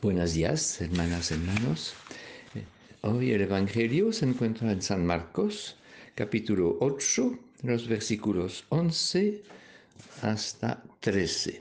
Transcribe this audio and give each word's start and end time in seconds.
Buenos 0.00 0.34
días, 0.34 0.80
hermanas, 0.80 1.32
hermanos. 1.32 1.92
Eh, 2.54 2.62
Hoy 3.02 3.32
el 3.32 3.42
Evangelio 3.42 4.12
se 4.12 4.26
encuentra 4.26 4.70
en 4.70 4.80
San 4.80 5.04
Marcos, 5.04 5.74
capítulo 6.14 6.76
8, 6.78 7.36
los 7.64 7.88
versículos 7.88 8.64
11 8.68 9.42
hasta 10.22 10.84
13. 11.00 11.60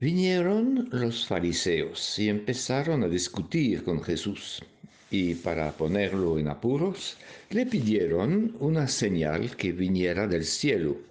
Vinieron 0.00 0.88
los 0.90 1.28
fariseos 1.28 2.18
y 2.18 2.28
empezaron 2.28 3.04
a 3.04 3.08
discutir 3.08 3.84
con 3.84 4.02
Jesús 4.02 4.64
y 5.12 5.36
para 5.36 5.70
ponerlo 5.70 6.40
en 6.40 6.48
apuros 6.48 7.18
le 7.50 7.66
pidieron 7.66 8.56
una 8.58 8.88
señal 8.88 9.56
que 9.56 9.70
viniera 9.70 10.26
del 10.26 10.44
cielo. 10.44 11.09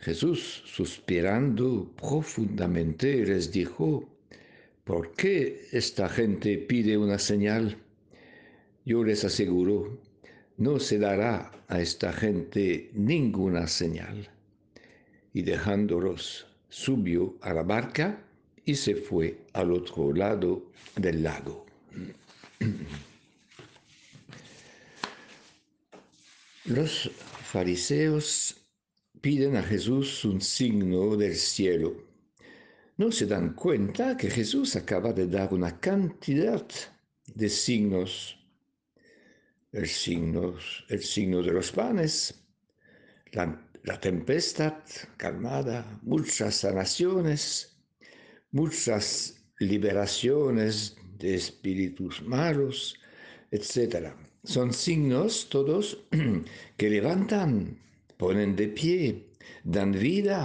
Jesús, 0.00 0.62
suspirando 0.64 1.92
profundamente, 1.94 3.24
les 3.26 3.52
dijo, 3.52 4.08
¿por 4.84 5.12
qué 5.12 5.68
esta 5.72 6.08
gente 6.08 6.56
pide 6.56 6.96
una 6.96 7.18
señal? 7.18 7.76
Yo 8.86 9.04
les 9.04 9.24
aseguro, 9.24 10.00
no 10.56 10.78
se 10.80 10.98
dará 10.98 11.52
a 11.68 11.80
esta 11.82 12.14
gente 12.14 12.90
ninguna 12.94 13.66
señal. 13.66 14.30
Y 15.34 15.42
dejándolos, 15.42 16.46
subió 16.70 17.36
a 17.42 17.52
la 17.52 17.62
barca 17.62 18.24
y 18.64 18.76
se 18.76 18.94
fue 18.94 19.38
al 19.52 19.70
otro 19.70 20.14
lado 20.14 20.72
del 20.96 21.22
lago. 21.22 21.66
Los 26.64 27.10
fariseos 27.42 28.59
piden 29.20 29.56
a 29.56 29.62
Jesús 29.62 30.24
un 30.24 30.40
signo 30.40 31.16
del 31.16 31.34
cielo. 31.34 31.96
No 32.96 33.10
se 33.12 33.26
dan 33.26 33.54
cuenta 33.54 34.16
que 34.16 34.30
Jesús 34.30 34.76
acaba 34.76 35.12
de 35.12 35.26
dar 35.26 35.52
una 35.52 35.78
cantidad 35.78 36.66
de 37.26 37.48
signos. 37.48 38.36
El 39.72 39.86
signo, 39.86 40.56
el 40.88 41.02
signo 41.02 41.42
de 41.42 41.52
los 41.52 41.70
panes, 41.70 42.34
la, 43.32 43.68
la 43.84 44.00
tempestad 44.00 44.74
calmada, 45.16 46.00
muchas 46.02 46.56
sanaciones, 46.56 47.76
muchas 48.50 49.36
liberaciones 49.60 50.96
de 51.18 51.34
espíritus 51.36 52.22
malos, 52.22 52.98
etc. 53.50 54.12
Son 54.42 54.72
signos 54.72 55.48
todos 55.48 56.02
que 56.76 56.90
levantan 56.90 57.78
ponen 58.20 58.54
de 58.54 58.68
pie, 58.68 59.30
dan 59.64 59.92
vida, 59.92 60.38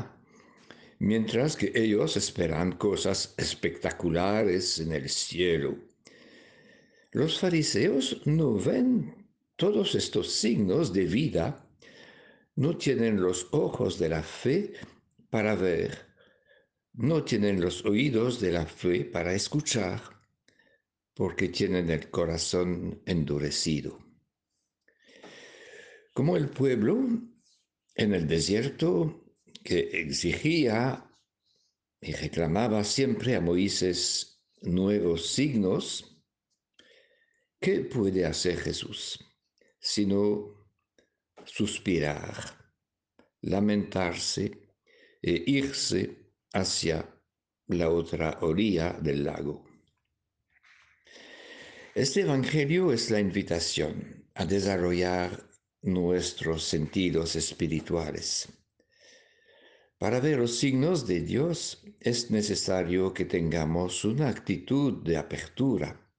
mientras 1.00 1.58
que 1.58 1.73
ellos 1.76 2.16
esperan 2.16 2.72
cosas 2.78 3.36
espectaculares 3.38 4.80
en 4.80 4.94
el 4.94 5.09
cielo. 5.09 5.76
Los 7.12 7.38
fariseos 7.38 8.22
no 8.26 8.53
ven 8.53 9.28
todos 9.58 9.94
estos 9.94 10.31
signos 10.31 10.94
de 10.94 11.03
vida, 11.03 11.68
no 12.56 12.78
tienen 12.78 13.22
los 13.22 13.48
ojos 13.52 14.00
de 14.00 14.08
la 14.08 14.23
fe 14.23 14.72
para 15.30 15.56
ver, 15.56 15.92
no 16.94 17.26
tienen 17.26 17.59
los 17.59 17.84
oídos 17.84 18.40
de 18.40 18.53
la 18.53 18.66
fe 18.66 19.03
para 19.03 19.34
escuchar, 19.34 20.02
porque 21.14 21.50
tienen 21.50 21.90
el 21.90 22.09
corazón 22.09 23.02
endurecido. 23.06 24.00
Como 26.14 26.38
el 26.38 26.48
pueblo 26.48 27.34
en 27.96 28.14
el 28.14 28.28
desierto 28.28 29.24
que 29.64 29.80
exigía 30.02 31.10
y 32.02 32.14
reclamaba 32.14 32.84
siempre 32.84 33.36
a 33.36 33.42
Moisés 33.42 34.44
nuevos 34.62 35.28
signos, 35.28 36.22
¿qué 37.60 37.80
puede 37.82 38.26
hacer 38.26 38.60
Jesús 38.60 39.20
sino 39.80 40.72
suspirar, 41.46 42.34
lamentarse 43.42 44.52
e 45.22 45.44
irse 45.46 46.31
hacia 46.53 47.08
la 47.68 47.90
otra 47.90 48.40
orilla 48.42 48.94
del 48.94 49.24
lago? 49.24 49.66
Este 51.94 52.22
Evangelio 52.22 52.92
es 52.92 53.09
la 53.09 53.19
invitación 53.19 54.28
a 54.34 54.46
desarrollar 54.46 55.48
nuestros 55.85 56.63
sentidos 56.63 57.35
espirituales. 57.35 58.50
Para 60.00 60.19
ver 60.19 60.40
los 60.40 60.57
signos 60.57 61.07
de 61.07 61.22
Dios 61.22 61.84
es 62.00 62.31
necesario 62.31 63.13
que 63.13 63.25
tengamos 63.25 64.03
una 64.03 64.28
actitud 64.28 65.03
de 65.03 65.16
apertura, 65.16 66.12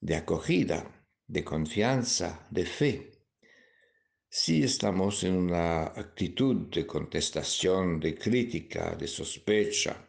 de 0.00 0.16
acogida, 0.16 1.06
de 1.26 1.44
confianza, 1.44 2.46
de 2.50 2.64
fe. 2.64 3.12
Si 4.28 4.62
estamos 4.62 5.22
en 5.24 5.34
una 5.34 5.84
actitud 5.84 6.68
de 6.70 6.86
contestación, 6.86 8.00
de 8.00 8.14
crítica, 8.14 8.94
de 8.94 9.06
sospecha, 9.06 10.08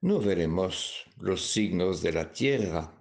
no 0.00 0.20
veremos 0.20 1.04
los 1.18 1.44
signos 1.44 2.02
de 2.02 2.12
la 2.12 2.32
tierra 2.32 2.95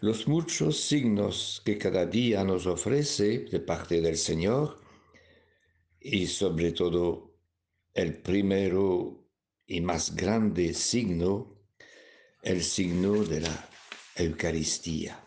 los 0.00 0.26
muchos 0.28 0.80
signos 0.80 1.62
que 1.64 1.78
cada 1.78 2.06
día 2.06 2.44
nos 2.44 2.66
ofrece 2.66 3.40
de 3.50 3.60
parte 3.60 4.00
del 4.00 4.16
Señor 4.16 4.80
y 6.00 6.26
sobre 6.26 6.72
todo 6.72 7.34
el 7.92 8.16
primero 8.18 9.24
y 9.66 9.80
más 9.80 10.14
grande 10.14 10.74
signo, 10.74 11.66
el 12.42 12.62
signo 12.62 13.24
de 13.24 13.40
la 13.40 13.68
Eucaristía. 14.16 15.26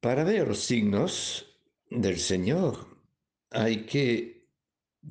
Para 0.00 0.22
ver 0.22 0.46
los 0.46 0.60
signos 0.60 1.46
del 1.90 2.18
Señor 2.18 2.86
hay 3.50 3.84
que, 3.84 4.48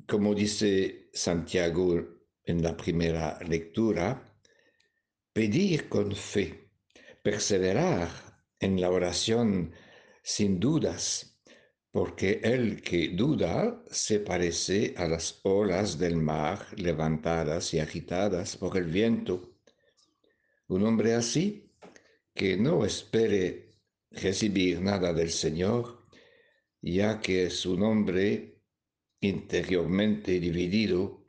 como 0.06 0.34
dice 0.34 1.10
Santiago 1.12 2.18
en 2.44 2.62
la 2.62 2.76
primera 2.76 3.38
lectura, 3.46 4.27
pedir 5.38 5.88
con 5.88 6.16
fe, 6.16 6.68
perseverar 7.22 8.08
en 8.58 8.80
la 8.80 8.90
oración 8.90 9.72
sin 10.20 10.58
dudas, 10.58 11.38
porque 11.92 12.40
el 12.42 12.82
que 12.82 13.10
duda 13.10 13.84
se 13.88 14.18
parece 14.18 14.94
a 14.96 15.06
las 15.06 15.38
olas 15.44 15.96
del 15.96 16.16
mar 16.16 16.66
levantadas 16.76 17.72
y 17.72 17.78
agitadas 17.78 18.56
por 18.56 18.76
el 18.76 18.86
viento. 18.86 19.60
Un 20.66 20.84
hombre 20.84 21.14
así, 21.14 21.72
que 22.34 22.56
no 22.56 22.84
espere 22.84 23.76
recibir 24.10 24.80
nada 24.80 25.12
del 25.12 25.30
Señor, 25.30 26.04
ya 26.82 27.20
que 27.20 27.46
es 27.46 27.64
un 27.64 27.84
hombre 27.84 28.60
interiormente 29.20 30.40
dividido 30.40 31.28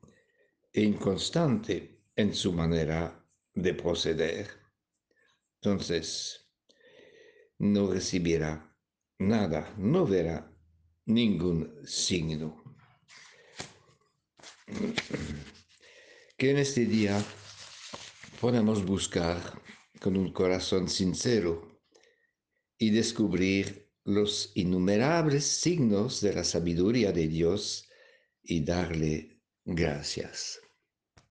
e 0.73 0.81
inconstante 0.81 2.05
en 2.15 2.33
su 2.33 2.51
manera 2.53 3.19
de 3.53 3.73
proceder, 3.73 4.47
entonces 5.61 6.49
no 7.57 7.91
recibirá 7.91 8.75
nada, 9.19 9.73
no 9.77 10.05
verá 10.05 10.51
ningún 11.05 11.75
signo. 11.85 12.63
Que 16.37 16.51
en 16.51 16.57
este 16.57 16.85
día 16.85 17.21
podamos 18.39 18.85
buscar 18.85 19.61
con 19.99 20.15
un 20.15 20.31
corazón 20.31 20.87
sincero 20.87 21.81
y 22.77 22.91
descubrir 22.91 23.91
los 24.05 24.53
innumerables 24.55 25.43
signos 25.43 26.21
de 26.21 26.33
la 26.33 26.45
sabiduría 26.45 27.11
de 27.11 27.27
Dios 27.27 27.89
y 28.41 28.63
darle 28.63 29.41
gracias. 29.65 30.61